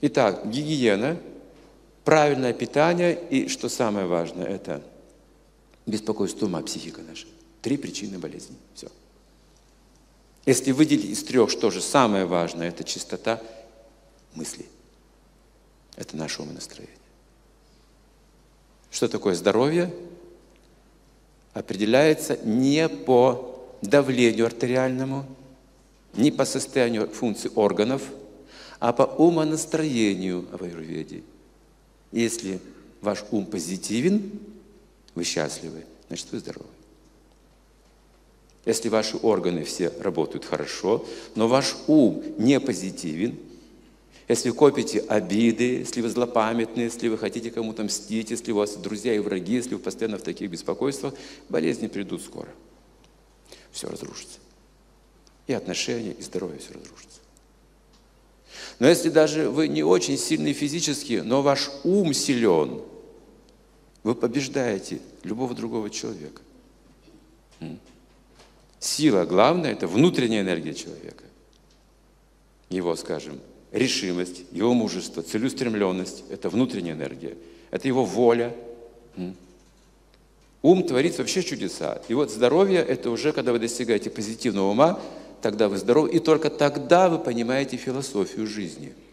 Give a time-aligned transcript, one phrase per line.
[0.00, 1.18] Итак, гигиена,
[2.04, 4.82] правильное питание и, что самое важное, это
[5.86, 7.26] беспокойство ума, психика наша.
[7.62, 8.56] Три причины болезни.
[8.74, 8.88] Все.
[10.46, 13.42] Если выделить из трех, что же самое важное, это чистота
[14.34, 14.66] мысли.
[15.96, 16.96] Это наше умонастроение.
[18.90, 19.92] Что такое здоровье?
[21.52, 25.26] Определяется не по давлению артериальному,
[26.14, 28.02] не по состоянию функций органов,
[28.80, 31.22] а по умонастроению в аюрведе.
[32.12, 32.60] Если
[33.00, 34.30] ваш ум позитивен,
[35.14, 36.68] вы счастливы, значит вы здоровы.
[38.64, 43.38] Если ваши органы все работают хорошо, но ваш ум не позитивен,
[44.28, 49.14] если копите обиды, если вы злопамятны, если вы хотите кому-то мстить, если у вас друзья
[49.14, 51.14] и враги, если вы постоянно в таких беспокойствах,
[51.48, 52.50] болезни придут скоро.
[53.72, 54.38] Все разрушится.
[55.46, 57.20] И отношения, и здоровье все разрушится.
[58.78, 62.80] Но если даже вы не очень сильный физически, но ваш ум силен,
[64.04, 66.42] вы побеждаете любого другого человека.
[68.78, 71.24] Сила главная– это внутренняя энергия человека.
[72.70, 73.40] Его, скажем,
[73.72, 77.36] решимость, его мужество, целеустремленность– это внутренняя энергия.
[77.72, 78.54] Это его воля.
[80.62, 82.00] Ум творит вообще чудеса.
[82.08, 85.00] И вот здоровье– это уже, когда вы достигаете позитивного ума,
[85.42, 88.94] тогда вы здоровы, и только тогда вы понимаете философию жизни–